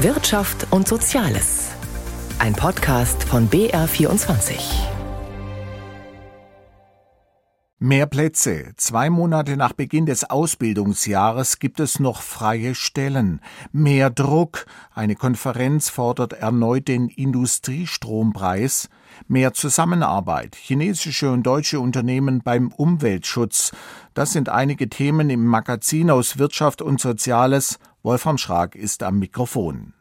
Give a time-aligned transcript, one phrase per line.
[0.00, 1.70] Wirtschaft und Soziales.
[2.38, 4.58] Ein Podcast von BR24.
[7.78, 8.74] Mehr Plätze.
[8.76, 13.40] Zwei Monate nach Beginn des Ausbildungsjahres gibt es noch freie Stellen.
[13.72, 14.66] Mehr Druck.
[14.94, 18.90] Eine Konferenz fordert erneut den Industriestrompreis.
[19.28, 20.56] Mehr Zusammenarbeit.
[20.56, 23.72] Chinesische und deutsche Unternehmen beim Umweltschutz.
[24.12, 27.78] Das sind einige Themen im Magazin aus Wirtschaft und Soziales.
[28.06, 29.92] Wolfram Schrag ist am Mikrofon.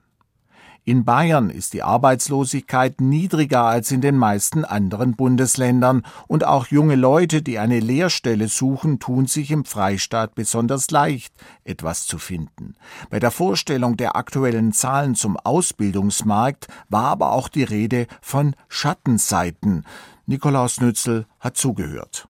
[0.84, 6.94] In Bayern ist die Arbeitslosigkeit niedriger als in den meisten anderen Bundesländern und auch junge
[6.94, 12.76] Leute, die eine Lehrstelle suchen, tun sich im Freistaat besonders leicht, etwas zu finden.
[13.10, 19.84] Bei der Vorstellung der aktuellen Zahlen zum Ausbildungsmarkt war aber auch die Rede von Schattenseiten.
[20.28, 22.28] Nikolaus Nützel hat zugehört.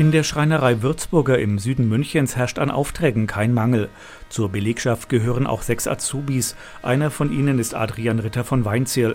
[0.00, 3.90] In der Schreinerei Würzburger im Süden Münchens herrscht an Aufträgen kein Mangel.
[4.30, 6.56] Zur Belegschaft gehören auch sechs Azubis.
[6.80, 9.14] Einer von ihnen ist Adrian Ritter von Weinzierl.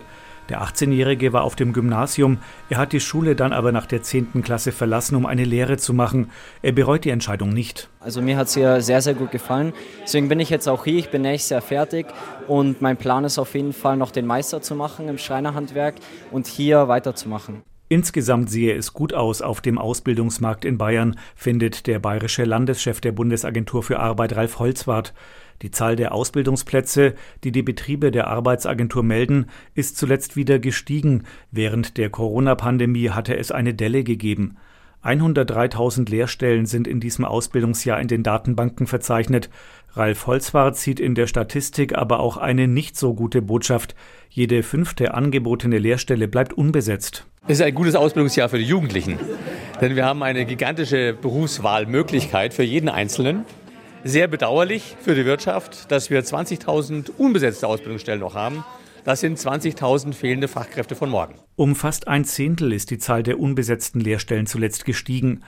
[0.50, 2.38] Der 18-Jährige war auf dem Gymnasium.
[2.70, 4.44] Er hat die Schule dann aber nach der 10.
[4.44, 6.30] Klasse verlassen, um eine Lehre zu machen.
[6.62, 7.90] Er bereut die Entscheidung nicht.
[8.00, 9.74] Also mir hat es hier sehr, sehr gut gefallen.
[10.04, 11.00] Deswegen bin ich jetzt auch hier.
[11.00, 12.06] Ich bin nächstes Jahr fertig.
[12.48, 15.96] Und mein Plan ist auf jeden Fall noch den Meister zu machen im Schreinerhandwerk
[16.30, 17.64] und hier weiterzumachen.
[17.88, 23.12] Insgesamt sehe es gut aus auf dem Ausbildungsmarkt in Bayern, findet der bayerische Landeschef der
[23.12, 25.14] Bundesagentur für Arbeit Ralf Holzwart.
[25.62, 31.24] Die Zahl der Ausbildungsplätze, die die Betriebe der Arbeitsagentur melden, ist zuletzt wieder gestiegen.
[31.52, 34.58] Während der Corona-Pandemie hatte es eine Delle gegeben.
[35.04, 39.52] 103.000 Lehrstellen sind in diesem Ausbildungsjahr in den Datenbanken verzeichnet.
[39.94, 43.96] Ralf Holzwart sieht in der Statistik aber auch eine nicht so gute Botschaft.
[44.30, 47.28] Jede fünfte angebotene Lehrstelle bleibt unbesetzt.
[47.48, 49.20] Es ist ein gutes Ausbildungsjahr für die Jugendlichen,
[49.80, 53.46] denn wir haben eine gigantische Berufswahlmöglichkeit für jeden Einzelnen.
[54.04, 58.66] Sehr bedauerlich für die Wirtschaft, dass wir 20.000 unbesetzte Ausbildungsstellen noch haben.
[59.04, 61.36] Das sind 20.000 fehlende Fachkräfte von morgen.
[61.56, 65.44] Um fast ein Zehntel ist die Zahl der unbesetzten Lehrstellen zuletzt gestiegen.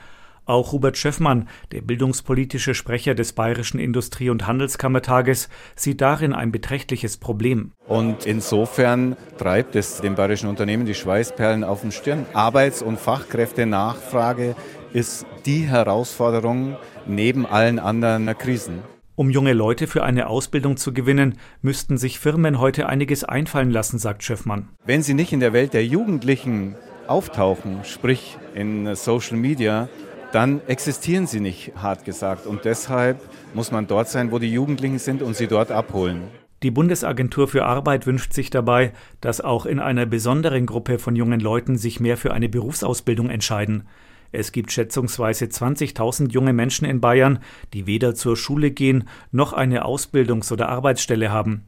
[0.48, 7.18] Auch Hubert Schöffmann, der bildungspolitische Sprecher des Bayerischen Industrie- und Handelskammertages, sieht darin ein beträchtliches
[7.18, 7.72] Problem.
[7.86, 12.24] Und insofern treibt es dem bayerischen Unternehmen die Schweißperlen auf den Stirn.
[12.32, 14.56] Arbeits- und Fachkräftenachfrage
[14.94, 18.78] ist die Herausforderung neben allen anderen Krisen.
[19.16, 23.98] Um junge Leute für eine Ausbildung zu gewinnen, müssten sich Firmen heute einiges einfallen lassen,
[23.98, 24.70] sagt Schöffmann.
[24.86, 26.74] Wenn sie nicht in der Welt der Jugendlichen
[27.06, 29.90] auftauchen, sprich in Social Media,
[30.32, 32.46] dann existieren sie nicht, hart gesagt.
[32.46, 33.20] Und deshalb
[33.54, 36.22] muss man dort sein, wo die Jugendlichen sind und sie dort abholen.
[36.62, 41.38] Die Bundesagentur für Arbeit wünscht sich dabei, dass auch in einer besonderen Gruppe von jungen
[41.38, 43.84] Leuten sich mehr für eine Berufsausbildung entscheiden.
[44.32, 47.38] Es gibt schätzungsweise 20.000 junge Menschen in Bayern,
[47.72, 51.64] die weder zur Schule gehen noch eine Ausbildungs- oder Arbeitsstelle haben.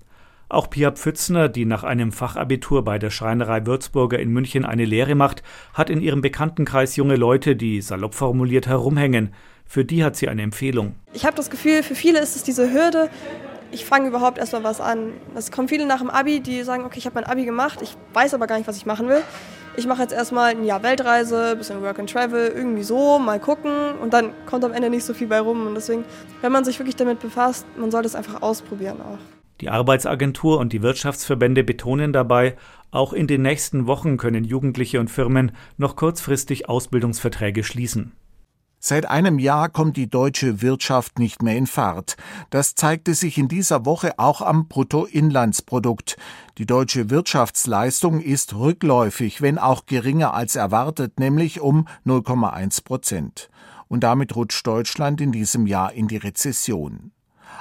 [0.50, 5.14] Auch Pia Pfützner, die nach einem Fachabitur bei der Schreinerei Würzburger in München eine Lehre
[5.14, 5.44] macht,
[5.74, 9.32] hat in ihrem Bekanntenkreis junge Leute, die salopp formuliert herumhängen.
[9.64, 10.96] Für die hat sie eine Empfehlung.
[11.12, 13.10] Ich habe das Gefühl, für viele ist es diese Hürde,
[13.70, 15.12] ich fange überhaupt erstmal was an.
[15.36, 17.96] Es kommen viele nach dem Abi, die sagen, okay, ich habe mein Abi gemacht, ich
[18.14, 19.22] weiß aber gar nicht, was ich machen will.
[19.76, 23.38] Ich mache jetzt erstmal ein Jahr Weltreise, ein bisschen Work and Travel, irgendwie so, mal
[23.38, 23.70] gucken
[24.02, 25.68] und dann kommt am Ende nicht so viel bei rum.
[25.68, 26.04] Und deswegen,
[26.40, 29.39] wenn man sich wirklich damit befasst, man sollte es einfach ausprobieren auch.
[29.60, 32.56] Die Arbeitsagentur und die Wirtschaftsverbände betonen dabei,
[32.90, 38.12] auch in den nächsten Wochen können Jugendliche und Firmen noch kurzfristig Ausbildungsverträge schließen.
[38.82, 42.16] Seit einem Jahr kommt die deutsche Wirtschaft nicht mehr in Fahrt.
[42.48, 46.16] Das zeigte sich in dieser Woche auch am Bruttoinlandsprodukt.
[46.56, 53.50] Die deutsche Wirtschaftsleistung ist rückläufig, wenn auch geringer als erwartet, nämlich um 0,1 Prozent.
[53.88, 57.12] Und damit rutscht Deutschland in diesem Jahr in die Rezession.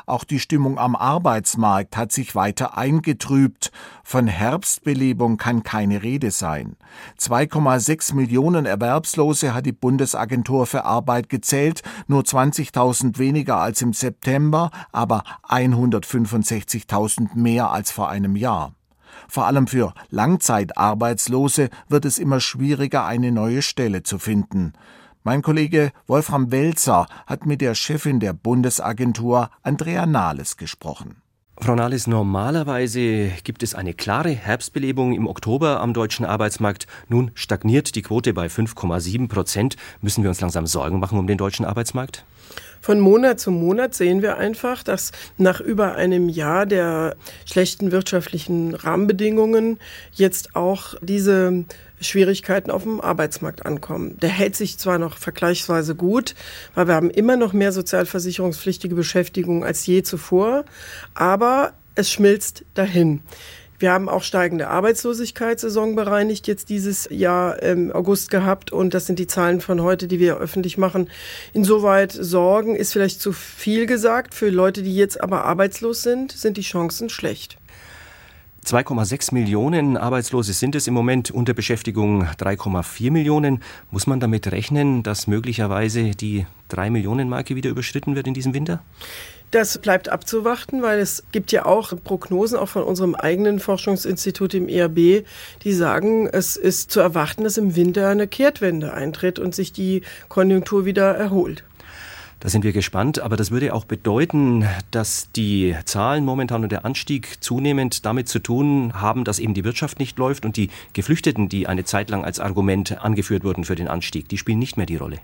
[0.09, 3.71] Auch die Stimmung am Arbeitsmarkt hat sich weiter eingetrübt.
[4.03, 6.77] Von Herbstbelebung kann keine Rede sein.
[7.19, 14.71] 2,6 Millionen Erwerbslose hat die Bundesagentur für Arbeit gezählt, nur 20.000 weniger als im September,
[14.91, 18.73] aber 165.000 mehr als vor einem Jahr.
[19.27, 24.73] Vor allem für Langzeitarbeitslose wird es immer schwieriger, eine neue Stelle zu finden.
[25.23, 31.17] Mein Kollege Wolfram Welzer hat mit der Chefin der Bundesagentur Andrea Nahles gesprochen.
[31.59, 36.87] Frau Nahles, normalerweise gibt es eine klare Herbstbelebung im Oktober am deutschen Arbeitsmarkt.
[37.09, 39.75] Nun stagniert die Quote bei 5,7 Prozent.
[39.99, 42.23] Müssen wir uns langsam Sorgen machen um den deutschen Arbeitsmarkt?
[42.79, 48.73] Von Monat zu Monat sehen wir einfach, dass nach über einem Jahr der schlechten wirtschaftlichen
[48.73, 49.79] Rahmenbedingungen
[50.13, 51.65] jetzt auch diese
[52.01, 54.17] Schwierigkeiten auf dem Arbeitsmarkt ankommen.
[54.19, 56.35] Der hält sich zwar noch vergleichsweise gut,
[56.75, 60.65] weil wir haben immer noch mehr sozialversicherungspflichtige Beschäftigung als je zuvor,
[61.13, 63.21] aber es schmilzt dahin.
[63.79, 69.19] Wir haben auch steigende Arbeitslosigkeit saisonbereinigt jetzt dieses Jahr im August gehabt und das sind
[69.19, 71.09] die Zahlen von heute, die wir öffentlich machen.
[71.53, 74.33] Insoweit Sorgen ist vielleicht zu viel gesagt.
[74.33, 77.57] Für Leute, die jetzt aber arbeitslos sind, sind die Chancen schlecht.
[78.69, 83.63] 2,6 Millionen Arbeitslose sind es im Moment, unter Beschäftigung 3,4 Millionen.
[83.89, 88.53] Muss man damit rechnen, dass möglicherweise die 3 Millionen Marke wieder überschritten wird in diesem
[88.53, 88.83] Winter?
[89.49, 94.69] Das bleibt abzuwarten, weil es gibt ja auch Prognosen auch von unserem eigenen Forschungsinstitut im
[94.69, 95.25] ERB,
[95.63, 100.03] die sagen, es ist zu erwarten, dass im Winter eine Kehrtwende eintritt und sich die
[100.27, 101.63] Konjunktur wieder erholt.
[102.41, 106.85] Da sind wir gespannt, aber das würde auch bedeuten, dass die Zahlen momentan und der
[106.85, 111.49] Anstieg zunehmend damit zu tun haben, dass eben die Wirtschaft nicht läuft und die Geflüchteten,
[111.49, 114.85] die eine Zeit lang als Argument angeführt wurden für den Anstieg, die spielen nicht mehr
[114.85, 115.19] die Rolle.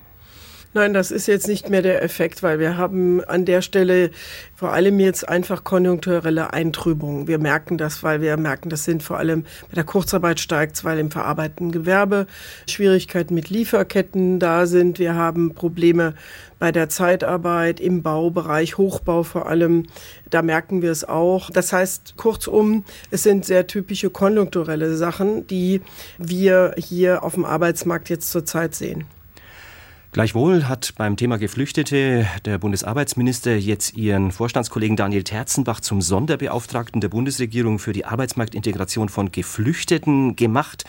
[0.76, 4.12] Nein, das ist jetzt nicht mehr der Effekt, weil wir haben an der Stelle
[4.58, 7.30] vor allem jetzt einfach konjunkturelle Eintrübungen.
[7.30, 11.00] Wir merken das, weil wir merken, das sind vor allem bei der Kurzarbeit steigt, weil
[11.00, 12.28] im verarbeitenden Gewerbe
[12.70, 15.00] Schwierigkeiten mit Lieferketten da sind.
[15.00, 16.14] Wir haben Probleme
[16.60, 19.86] bei der Zeitarbeit im Baubereich, Hochbau vor allem.
[20.30, 21.52] Da merken wir es auch.
[21.52, 25.80] Das heißt, kurzum, es sind sehr typische konjunkturelle Sachen, die
[26.18, 29.06] wir hier auf dem Arbeitsmarkt jetzt zurzeit sehen.
[30.16, 37.10] Gleichwohl hat beim Thema Geflüchtete der Bundesarbeitsminister jetzt ihren Vorstandskollegen Daniel Terzenbach zum Sonderbeauftragten der
[37.10, 40.86] Bundesregierung für die Arbeitsmarktintegration von Geflüchteten gemacht.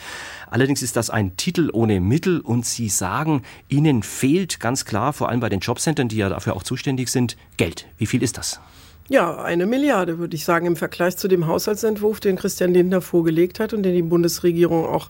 [0.49, 5.27] Allerdings ist das ein Titel ohne Mittel und Sie sagen, Ihnen fehlt ganz klar, vor
[5.27, 7.85] allem bei den Jobcentern, die ja dafür auch zuständig sind, Geld.
[7.97, 8.61] Wie viel ist das?
[9.09, 13.57] Ja, eine Milliarde, würde ich sagen, im Vergleich zu dem Haushaltsentwurf, den Christian Lindner vorgelegt
[13.61, 15.07] hat und den die Bundesregierung auch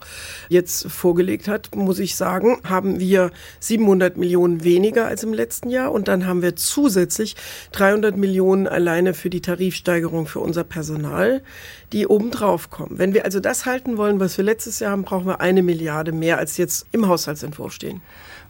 [0.48, 5.90] jetzt vorgelegt hat, muss ich sagen, haben wir 700 Millionen weniger als im letzten Jahr
[5.90, 7.34] und dann haben wir zusätzlich
[7.72, 11.42] 300 Millionen alleine für die Tarifsteigerung für unser Personal,
[11.92, 12.98] die obendrauf kommen.
[12.98, 16.12] Wenn wir also das halten wollen, was wir letztes Jahr haben, brauchen wir eine Milliarde
[16.12, 18.00] mehr als jetzt im Haushaltsentwurf stehen.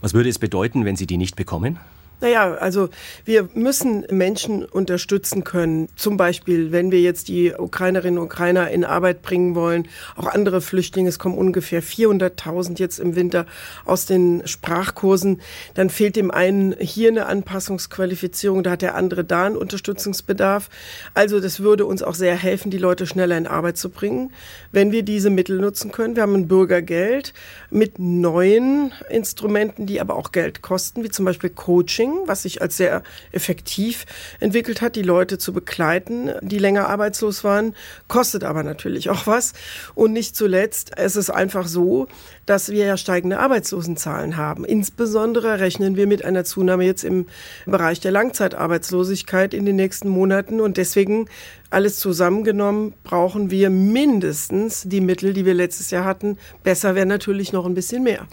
[0.03, 1.79] Was würde es bedeuten, wenn Sie die nicht bekommen?
[2.21, 2.89] Naja, also
[3.25, 5.89] wir müssen Menschen unterstützen können.
[5.95, 9.87] Zum Beispiel, wenn wir jetzt die Ukrainerinnen und Ukrainer in Arbeit bringen wollen,
[10.17, 13.47] auch andere Flüchtlinge, es kommen ungefähr 400.000 jetzt im Winter
[13.85, 15.41] aus den Sprachkursen,
[15.75, 20.71] dann fehlt dem einen hier eine Anpassungsqualifizierung, da hat der andere da einen Unterstützungsbedarf.
[21.15, 24.33] Also das würde uns auch sehr helfen, die Leute schneller in Arbeit zu bringen,
[24.73, 26.17] wenn wir diese Mittel nutzen können.
[26.17, 27.33] Wir haben ein Bürgergeld
[27.71, 32.63] mit neuen Instrumenten, die aber auch Geld kosten, wie zum Beispiel Coaching Coaching, was sich
[32.63, 33.03] als sehr
[33.33, 34.07] effektiv
[34.41, 37.75] entwickelt hat, die Leute zu begleiten, die länger arbeitslos waren,
[38.07, 39.53] kostet aber natürlich auch was.
[39.95, 42.07] Und nicht zuletzt, es ist einfach so,
[42.47, 44.65] dass wir ja steigende Arbeitslosenzahlen haben.
[44.65, 47.27] Insbesondere rechnen wir mit einer Zunahme jetzt im
[47.67, 50.61] Bereich der Langzeitarbeitslosigkeit in den nächsten Monaten.
[50.61, 51.27] Und deswegen
[51.71, 56.39] alles zusammengenommen brauchen wir mindestens die Mittel, die wir letztes Jahr hatten.
[56.63, 58.27] Besser wäre natürlich noch ein bisschen mehr.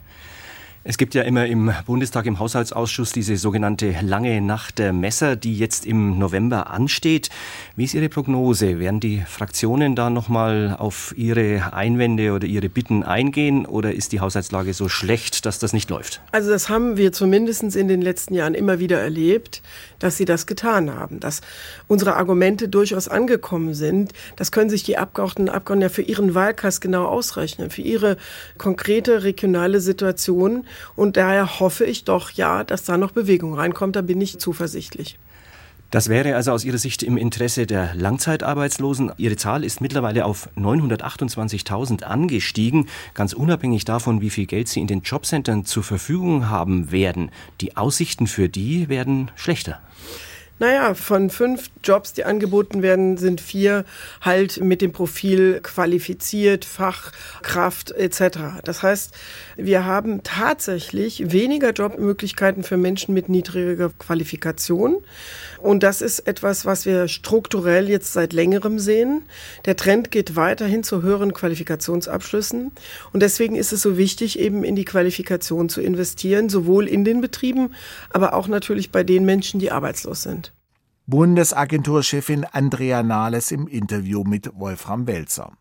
[0.87, 5.57] Es gibt ja immer im Bundestag im Haushaltsausschuss diese sogenannte lange Nacht der Messer, die
[5.57, 7.31] jetzt im November ansteht.
[7.75, 8.77] Wie ist Ihre Prognose?
[8.77, 14.19] Werden die Fraktionen da nochmal auf Ihre Einwände oder Ihre Bitten eingehen oder ist die
[14.19, 16.21] Haushaltslage so schlecht, dass das nicht läuft?
[16.31, 19.63] Also das haben wir zumindest in den letzten Jahren immer wieder erlebt,
[19.97, 21.41] dass sie das getan haben, dass
[21.87, 24.11] unsere Argumente durchaus angekommen sind.
[24.35, 28.17] Das können sich die Abgeordneten und Abgeordneten ja für ihren Wahlkreis genau ausrechnen, für ihre
[28.59, 30.65] konkrete regionale Situation.
[30.95, 33.95] Und daher hoffe ich doch, ja, dass da noch Bewegung reinkommt.
[33.95, 35.17] Da bin ich zuversichtlich.
[35.91, 39.13] Das wäre also aus Ihrer Sicht im Interesse der Langzeitarbeitslosen.
[39.17, 44.87] Ihre Zahl ist mittlerweile auf 928.000 angestiegen, ganz unabhängig davon, wie viel Geld Sie in
[44.87, 47.31] den Jobcentern zur Verfügung haben werden.
[47.61, 49.79] Die Aussichten für die werden schlechter.
[50.57, 53.83] Naja, von fünf Jobs, die angeboten werden, sind vier
[54.21, 58.61] halt mit dem Profil qualifiziert, Fachkraft etc.
[58.63, 59.13] Das heißt,
[59.57, 65.03] wir haben tatsächlich weniger Jobmöglichkeiten für Menschen mit niedriger Qualifikation.
[65.65, 69.23] Und das ist etwas, was wir strukturell jetzt seit längerem sehen.
[69.65, 72.71] Der Trend geht weiterhin zu höheren Qualifikationsabschlüssen.
[73.13, 77.19] Und deswegen ist es so wichtig, eben in die Qualifikation zu investieren, sowohl in den
[77.19, 77.73] Betrieben,
[78.11, 80.53] aber auch natürlich bei den Menschen, die arbeitslos sind.
[81.07, 85.51] Bundesagenturchefin Andrea Nahles im Interview mit Wolfram Welzer.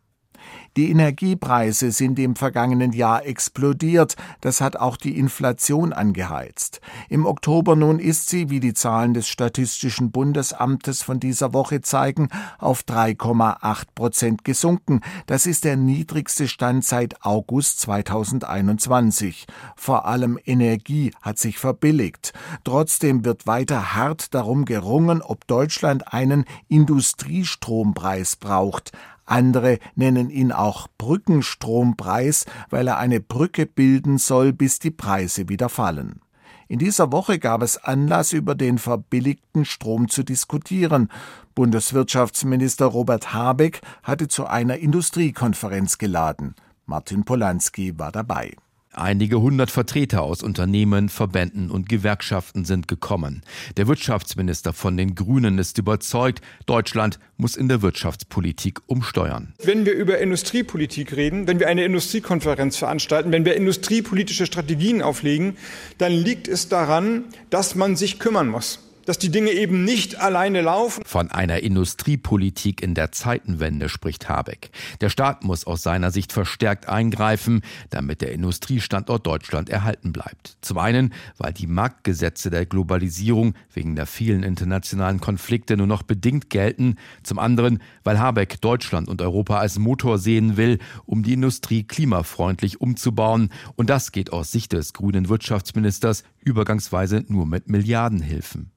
[0.77, 4.17] Die Energiepreise sind im vergangenen Jahr explodiert.
[4.41, 6.81] Das hat auch die Inflation angeheizt.
[7.09, 12.29] Im Oktober nun ist sie, wie die Zahlen des Statistischen Bundesamtes von dieser Woche zeigen,
[12.59, 15.01] auf 3,8 Prozent gesunken.
[15.27, 19.47] Das ist der niedrigste Stand seit August 2021.
[19.77, 22.33] Vor allem Energie hat sich verbilligt.
[22.65, 28.91] Trotzdem wird weiter hart darum gerungen, ob Deutschland einen Industriestrompreis braucht.
[29.27, 35.69] Andere nennen ihn auch Brückenstrompreis, weil er eine Brücke bilden soll, bis die Preise wieder
[35.69, 36.21] fallen.
[36.69, 41.11] In dieser Woche gab es Anlass, über den verbilligten Strom zu diskutieren.
[41.55, 46.55] Bundeswirtschaftsminister Robert Habeck hatte zu einer Industriekonferenz geladen.
[46.87, 48.57] Martin Polanski war dabei.
[48.97, 53.43] Einige hundert Vertreter aus Unternehmen, Verbänden und Gewerkschaften sind gekommen.
[53.77, 59.53] Der Wirtschaftsminister von den Grünen ist überzeugt, Deutschland muss in der Wirtschaftspolitik umsteuern.
[59.63, 65.57] Wenn wir über Industriepolitik reden, wenn wir eine Industriekonferenz veranstalten, wenn wir industriepolitische Strategien auflegen,
[65.99, 70.61] dann liegt es daran, dass man sich kümmern muss dass die Dinge eben nicht alleine
[70.61, 71.03] laufen.
[71.07, 74.71] Von einer Industriepolitik in der Zeitenwende spricht Habeck.
[75.01, 80.57] Der Staat muss aus seiner Sicht verstärkt eingreifen, damit der Industriestandort Deutschland erhalten bleibt.
[80.61, 86.51] Zum einen, weil die Marktgesetze der Globalisierung wegen der vielen internationalen Konflikte nur noch bedingt
[86.51, 86.97] gelten.
[87.23, 92.81] Zum anderen, weil Habeck Deutschland und Europa als Motor sehen will, um die Industrie klimafreundlich
[92.81, 93.51] umzubauen.
[93.77, 98.74] Und das geht aus Sicht des grünen Wirtschaftsministers übergangsweise nur mit Milliardenhilfen.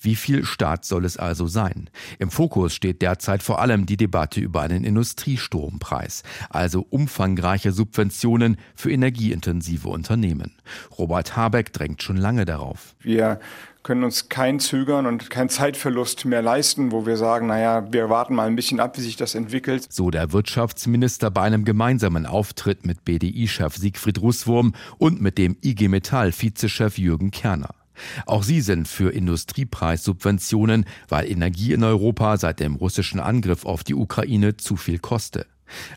[0.00, 1.90] Wie viel Staat soll es also sein?
[2.18, 8.90] Im Fokus steht derzeit vor allem die Debatte über einen Industriestrompreis, also umfangreiche Subventionen für
[8.90, 10.52] energieintensive Unternehmen.
[10.98, 12.94] Robert Habeck drängt schon lange darauf.
[13.00, 13.40] Wir
[13.82, 18.34] können uns kein Zögern und kein Zeitverlust mehr leisten, wo wir sagen, naja, wir warten
[18.34, 19.86] mal ein bisschen ab, wie sich das entwickelt.
[19.90, 25.88] So der Wirtschaftsminister bei einem gemeinsamen Auftritt mit BDI-Chef Siegfried Russwurm und mit dem IG
[25.88, 27.79] Metall-Vizechef Jürgen Kerner.
[28.26, 33.94] Auch sie sind für Industriepreissubventionen, weil Energie in Europa seit dem russischen Angriff auf die
[33.94, 35.46] Ukraine zu viel koste.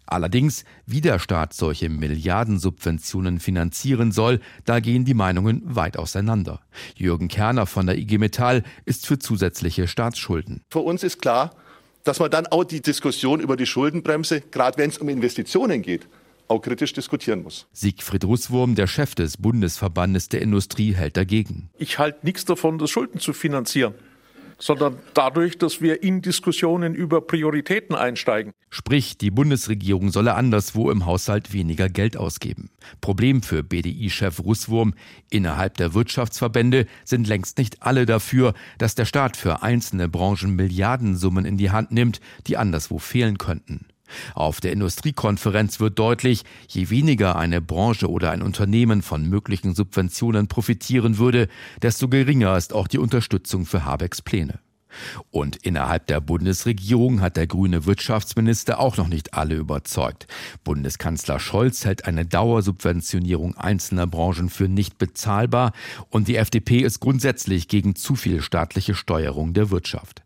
[0.05, 6.61] Allerdings, wie der Staat solche Milliardensubventionen finanzieren soll, da gehen die Meinungen weit auseinander.
[6.95, 10.61] Jürgen Kerner von der IG Metall ist für zusätzliche Staatsschulden.
[10.69, 11.55] Für uns ist klar,
[12.03, 16.07] dass man dann auch die Diskussion über die Schuldenbremse, gerade wenn es um Investitionen geht,
[16.47, 17.67] auch kritisch diskutieren muss.
[17.71, 21.69] Siegfried Russwurm, der Chef des Bundesverbandes der Industrie, hält dagegen.
[21.77, 23.93] Ich halte nichts davon, das Schulden zu finanzieren
[24.63, 28.53] sondern dadurch, dass wir in Diskussionen über Prioritäten einsteigen.
[28.69, 32.69] Sprich, die Bundesregierung solle anderswo im Haushalt weniger Geld ausgeben.
[33.01, 34.93] Problem für BDI-Chef Russwurm,
[35.29, 41.45] innerhalb der Wirtschaftsverbände sind längst nicht alle dafür, dass der Staat für einzelne Branchen Milliardensummen
[41.45, 43.87] in die Hand nimmt, die anderswo fehlen könnten.
[44.35, 50.47] Auf der Industriekonferenz wird deutlich, je weniger eine Branche oder ein Unternehmen von möglichen Subventionen
[50.47, 51.47] profitieren würde,
[51.81, 54.59] desto geringer ist auch die Unterstützung für Habecks Pläne.
[55.31, 60.27] Und innerhalb der Bundesregierung hat der grüne Wirtschaftsminister auch noch nicht alle überzeugt.
[60.63, 65.73] Bundeskanzler Scholz hält eine Dauersubventionierung einzelner Branchen für nicht bezahlbar
[66.09, 70.22] und die FDP ist grundsätzlich gegen zu viel staatliche Steuerung der Wirtschaft.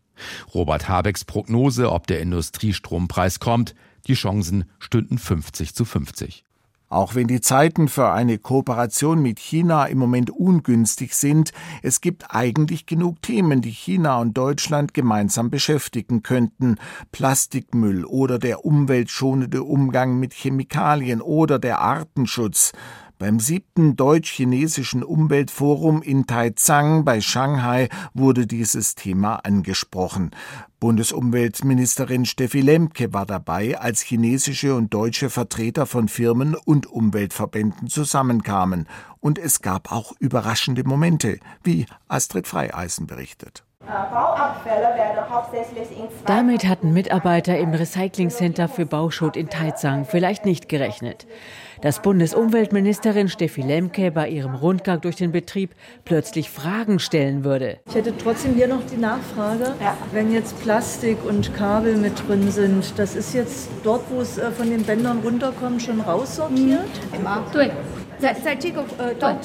[0.54, 3.74] Robert Habecks Prognose, ob der Industriestrompreis kommt,
[4.06, 6.44] die Chancen stünden 50 zu 50.
[6.90, 12.34] Auch wenn die Zeiten für eine Kooperation mit China im Moment ungünstig sind, es gibt
[12.34, 16.76] eigentlich genug Themen, die China und Deutschland gemeinsam beschäftigen könnten.
[17.12, 22.72] Plastikmüll oder der umweltschonende Umgang mit Chemikalien oder der Artenschutz.
[23.18, 30.30] Beim siebten deutsch-chinesischen Umweltforum in Taizang bei Shanghai wurde dieses Thema angesprochen.
[30.78, 38.86] Bundesumweltministerin Steffi Lemke war dabei, als chinesische und deutsche Vertreter von Firmen und Umweltverbänden zusammenkamen.
[39.18, 43.64] Und es gab auch überraschende Momente, wie Astrid Freieisen berichtet.
[46.26, 51.26] Damit hatten Mitarbeiter im Recyclingcenter für Bauschutt in Taizang vielleicht nicht gerechnet
[51.80, 57.78] dass Bundesumweltministerin Steffi Lemke bei ihrem Rundgang durch den Betrieb plötzlich Fragen stellen würde.
[57.88, 59.96] Ich hätte trotzdem hier noch die Nachfrage, ja.
[60.12, 64.50] wenn jetzt Plastik und Kabel mit drin sind, das ist jetzt dort, wo es äh,
[64.50, 66.88] von den Bändern runterkommt, schon raussortiert?
[69.30, 69.38] Immer.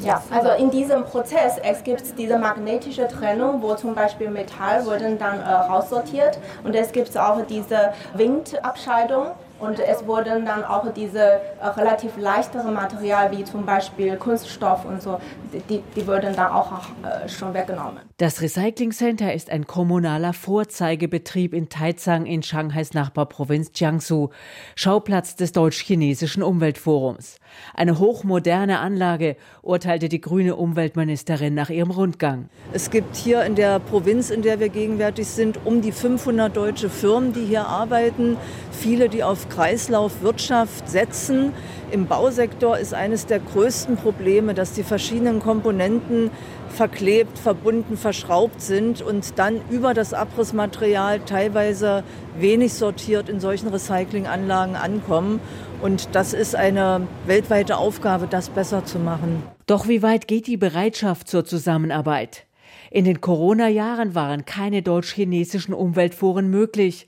[0.00, 0.06] Mhm.
[0.06, 5.18] Ja, also in diesem Prozess es gibt diese magnetische Trennung, wo zum Beispiel Metall wurden
[5.18, 9.26] dann äh, raussortiert und es gibt auch diese Windabscheidung
[9.60, 15.02] Und es wurden dann auch diese äh, relativ leichtere Material wie zum Beispiel Kunststoff und
[15.02, 15.20] so,
[15.68, 16.72] die, die wurden dann auch
[17.04, 18.00] äh, schon weggenommen.
[18.20, 24.28] Das Recycling Center ist ein kommunaler Vorzeigebetrieb in Taizang in Shanghais Nachbarprovinz Jiangsu,
[24.76, 27.36] Schauplatz des deutsch-chinesischen Umweltforums.
[27.72, 32.50] Eine hochmoderne Anlage, urteilte die grüne Umweltministerin nach ihrem Rundgang.
[32.74, 36.90] Es gibt hier in der Provinz, in der wir gegenwärtig sind, um die 500 deutsche
[36.90, 38.36] Firmen, die hier arbeiten.
[38.70, 41.54] Viele, die auf Kreislaufwirtschaft setzen.
[41.90, 46.30] Im Bausektor ist eines der größten Probleme, dass die verschiedenen Komponenten
[46.72, 52.04] verklebt, verbunden, verschraubt sind und dann über das Abrissmaterial teilweise
[52.38, 55.40] wenig sortiert in solchen Recyclinganlagen ankommen.
[55.82, 59.42] Und das ist eine weltweite Aufgabe, das besser zu machen.
[59.66, 62.46] Doch wie weit geht die Bereitschaft zur Zusammenarbeit?
[62.90, 67.06] In den Corona-Jahren waren keine deutsch-chinesischen Umweltforen möglich.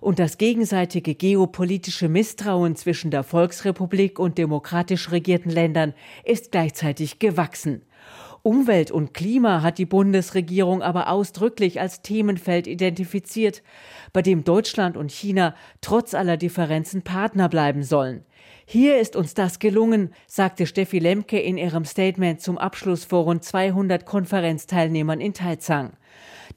[0.00, 5.94] Und das gegenseitige geopolitische Misstrauen zwischen der Volksrepublik und demokratisch regierten Ländern
[6.24, 7.82] ist gleichzeitig gewachsen.
[8.46, 13.62] Umwelt und Klima hat die Bundesregierung aber ausdrücklich als Themenfeld identifiziert,
[14.12, 18.22] bei dem Deutschland und China trotz aller Differenzen Partner bleiben sollen.
[18.66, 23.44] Hier ist uns das gelungen, sagte Steffi Lemke in ihrem Statement zum Abschluss vor rund
[23.44, 25.94] 200 Konferenzteilnehmern in Taizang.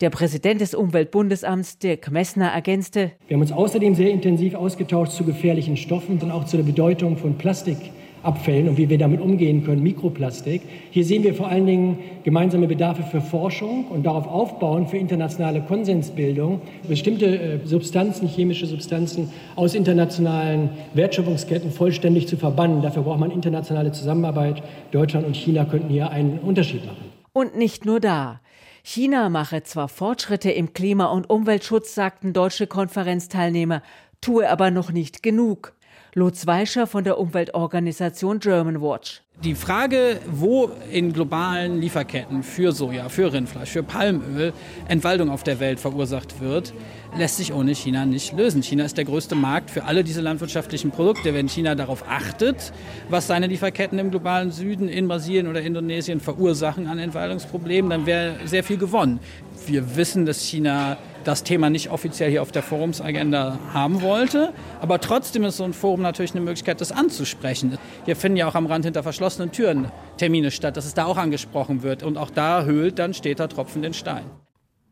[0.02, 5.24] Der Präsident des Umweltbundesamts, Dirk Messner, ergänzte, Wir haben uns außerdem sehr intensiv ausgetauscht zu
[5.24, 7.78] gefährlichen Stoffen und auch zu der Bedeutung von Plastik
[8.24, 10.62] Abfällen und wie wir damit umgehen können, Mikroplastik.
[10.92, 15.62] Hier sehen wir vor allen Dingen gemeinsame Bedarfe für Forschung und darauf aufbauen für internationale
[15.62, 22.82] Konsensbildung, bestimmte äh, Substanzen, chemische Substanzen aus internationalen Wertschöpfungsketten vollständig zu verbannen.
[22.82, 24.62] Dafür braucht man internationale Zusammenarbeit.
[24.92, 27.06] Deutschland und China könnten hier einen Unterschied machen.
[27.34, 28.42] Und nicht nur da.
[28.84, 33.84] China mache zwar Fortschritte im Klima- und Umweltschutz, sagten deutsche Konferenzteilnehmer,
[34.22, 35.74] tue aber noch nicht genug.
[36.14, 39.22] Lutz Weischer von der Umweltorganisation German Watch.
[39.44, 44.52] Die Frage, wo in globalen Lieferketten für Soja, für Rindfleisch, für Palmöl
[44.88, 46.74] Entwaldung auf der Welt verursacht wird,
[47.16, 48.64] lässt sich ohne China nicht lösen.
[48.64, 51.36] China ist der größte Markt für alle diese landwirtschaftlichen Produkte.
[51.36, 52.74] Wenn China darauf achtet,
[53.10, 58.38] was seine Lieferketten im globalen Süden in Brasilien oder Indonesien verursachen an Entwaldungsproblemen, dann wäre
[58.46, 59.20] sehr viel gewonnen.
[59.68, 60.98] Wir wissen, dass China
[61.28, 64.54] das Thema nicht offiziell hier auf der Forumsagenda haben wollte.
[64.80, 67.78] Aber trotzdem ist so ein Forum natürlich eine Möglichkeit, das anzusprechen.
[68.06, 71.18] Hier finden ja auch am Rand hinter verschlossenen Türen Termine statt, dass es da auch
[71.18, 72.02] angesprochen wird.
[72.04, 74.24] Und auch da höhlt dann steter Tropfen den Stein.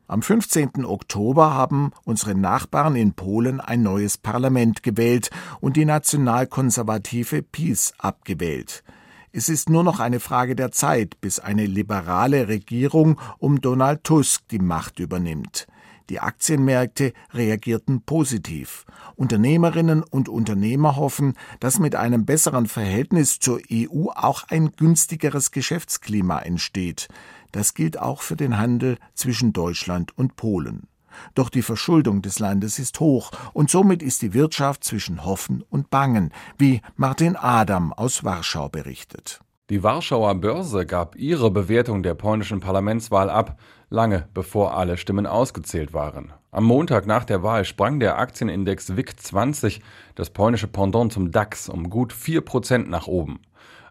[0.08, 0.86] Am 15.
[0.86, 8.84] Oktober haben unsere Nachbarn in Polen ein neues Parlament gewählt und die nationalkonservative PiS abgewählt.
[9.32, 14.48] Es ist nur noch eine Frage der Zeit, bis eine liberale Regierung um Donald Tusk
[14.50, 15.68] die Macht übernimmt.
[16.10, 18.86] Die Aktienmärkte reagierten positiv.
[19.16, 26.40] Unternehmerinnen und Unternehmer hoffen, dass mit einem besseren Verhältnis zur EU auch ein günstigeres Geschäftsklima
[26.40, 27.08] entsteht.
[27.52, 30.88] Das gilt auch für den Handel zwischen Deutschland und Polen.
[31.34, 35.90] Doch die Verschuldung des Landes ist hoch und somit ist die Wirtschaft zwischen Hoffen und
[35.90, 39.40] Bangen, wie Martin Adam aus Warschau berichtet.
[39.72, 43.58] Die Warschauer Börse gab ihre Bewertung der polnischen Parlamentswahl ab,
[43.90, 46.34] lange bevor alle Stimmen ausgezählt waren.
[46.52, 49.82] Am Montag nach der Wahl sprang der Aktienindex WIG 20,
[50.16, 53.42] das polnische Pendant zum DAX, um gut 4% nach oben.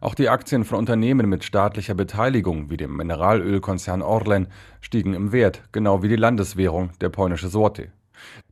[0.00, 4.48] Auch die Aktien von Unternehmen mit staatlicher Beteiligung, wie dem Mineralölkonzern Orlen,
[4.80, 7.90] stiegen im Wert, genau wie die Landeswährung, der polnische Sorte.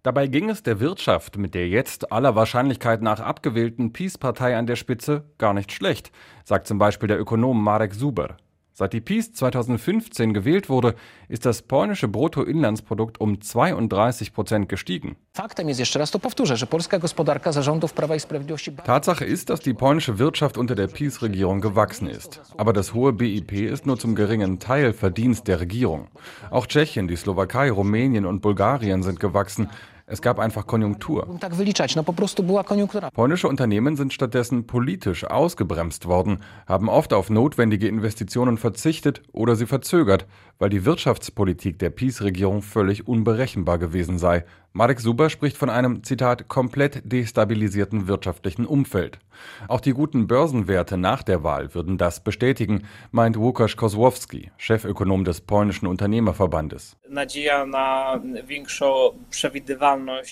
[0.02, 4.76] Dabei ging es der Wirtschaft mit der jetzt aller Wahrscheinlichkeit nach abgewählten Peace-Partei an der
[4.76, 6.11] Spitze gar nicht schlecht,
[6.44, 8.37] sagt zum Beispiel der Ökonom Marek Zuber.
[8.74, 10.94] Seit die PiS 2015 gewählt wurde,
[11.28, 15.16] ist das polnische Bruttoinlandsprodukt um 32 Prozent gestiegen.
[18.85, 22.40] Tatsache ist, dass die polnische Wirtschaft unter der PiS-Regierung gewachsen ist.
[22.56, 26.08] Aber das hohe BIP ist nur zum geringen Teil Verdienst der Regierung.
[26.50, 29.68] Auch Tschechien, die Slowakei, Rumänien und Bulgarien sind gewachsen.
[30.06, 31.26] Es gab einfach Konjunktur.
[33.14, 39.66] Polnische Unternehmen sind stattdessen politisch ausgebremst worden, haben oft auf notwendige Investitionen verzichtet oder sie
[39.66, 40.26] verzögert,
[40.58, 44.44] weil die Wirtschaftspolitik der PiS-Regierung völlig unberechenbar gewesen sei.
[44.74, 49.18] Marek Suber spricht von einem, Zitat, komplett destabilisierten wirtschaftlichen Umfeld.
[49.68, 55.42] Auch die guten Börsenwerte nach der Wahl würden das bestätigen, meint Łukasz Kozłowski, Chefökonom des
[55.42, 56.96] polnischen Unternehmerverbandes.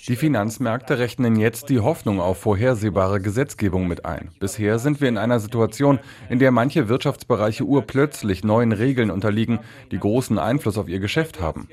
[0.08, 4.30] Die Finanzmärkte rechnen jetzt die Hoffnung auf vorhersehbare Gesetzgebung mit ein.
[4.40, 5.98] Bisher sind wir in einer Situation,
[6.30, 9.58] in der manche Wirtschaftsbereiche urplötzlich neuen Regeln unterliegen,
[9.90, 11.68] die großen Einfluss auf ihr Geschäft haben.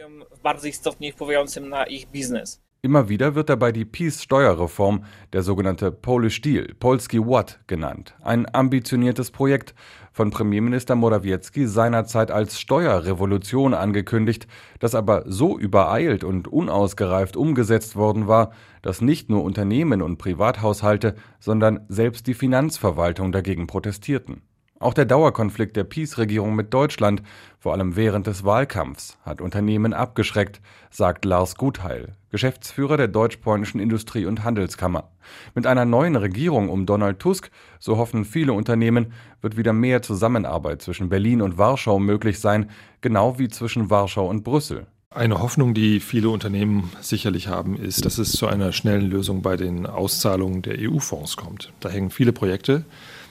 [2.83, 8.15] Immer wieder wird dabei die Peace-Steuerreform, der sogenannte Polish Deal, Polski Watt, genannt.
[8.21, 9.73] Ein ambitioniertes Projekt,
[10.13, 14.47] von Premierminister Morawiecki seinerzeit als Steuerrevolution angekündigt,
[14.79, 21.15] das aber so übereilt und unausgereift umgesetzt worden war, dass nicht nur Unternehmen und Privathaushalte,
[21.39, 24.41] sondern selbst die Finanzverwaltung dagegen protestierten.
[24.79, 27.23] Auch der Dauerkonflikt der Peace-Regierung mit Deutschland,
[27.59, 30.61] vor allem während des Wahlkampfs, hat Unternehmen abgeschreckt,
[30.91, 35.09] sagt Lars Gutheil, Geschäftsführer der Deutsch-Polnischen Industrie- und Handelskammer.
[35.55, 40.83] Mit einer neuen Regierung um Donald Tusk, so hoffen viele Unternehmen, wird wieder mehr Zusammenarbeit
[40.83, 42.69] zwischen Berlin und Warschau möglich sein,
[43.01, 44.85] genau wie zwischen Warschau und Brüssel.
[45.09, 49.57] Eine Hoffnung, die viele Unternehmen sicherlich haben, ist, dass es zu einer schnellen Lösung bei
[49.57, 51.73] den Auszahlungen der EU-Fonds kommt.
[51.79, 52.85] Da hängen viele Projekte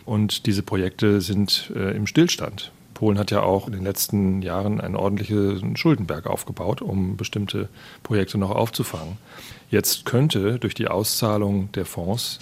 [0.07, 2.73] und diese Projekte sind äh, im Stillstand.
[2.95, 7.69] Polen hat ja auch in den letzten Jahren einen ordentlichen Schuldenberg aufgebaut, um bestimmte
[8.03, 9.19] Projekte noch aufzufangen.
[9.71, 12.39] Jetzt könnte durch die Auszahlung der Fonds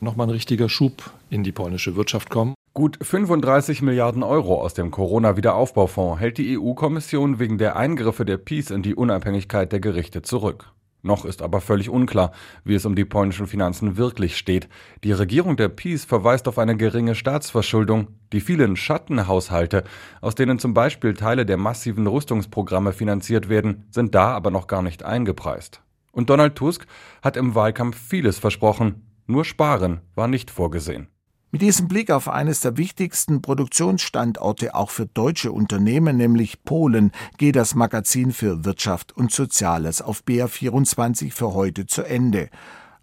[0.00, 2.54] nochmal ein richtiger Schub in die polnische Wirtschaft kommen.
[2.74, 8.70] Gut 35 Milliarden Euro aus dem Corona-Wiederaufbaufonds hält die EU-Kommission wegen der Eingriffe der Peace
[8.70, 10.72] in die Unabhängigkeit der Gerichte zurück.
[11.02, 12.30] Noch ist aber völlig unklar,
[12.64, 14.68] wie es um die polnischen Finanzen wirklich steht.
[15.02, 19.82] Die Regierung der Peace verweist auf eine geringe Staatsverschuldung, die vielen Schattenhaushalte,
[20.20, 24.82] aus denen zum Beispiel Teile der massiven Rüstungsprogramme finanziert werden, sind da aber noch gar
[24.82, 25.82] nicht eingepreist.
[26.12, 26.86] Und Donald Tusk
[27.20, 31.08] hat im Wahlkampf vieles versprochen, nur Sparen war nicht vorgesehen.
[31.54, 37.56] Mit diesem Blick auf eines der wichtigsten Produktionsstandorte auch für deutsche Unternehmen, nämlich Polen, geht
[37.56, 42.48] das Magazin für Wirtschaft und Soziales auf BR24 für heute zu Ende.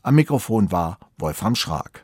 [0.02, 2.04] Am Mikrofon war Wolfram Schrag.